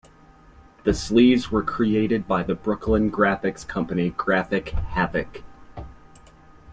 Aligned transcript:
The 0.83 0.95
sleeves 0.95 1.51
were 1.51 1.61
created 1.61 2.27
by 2.27 2.41
the 2.41 2.55
Brooklyn 2.55 3.11
graphics 3.11 3.67
company 3.67 4.09
Graphic 4.09 4.69
Havoc. 4.69 5.43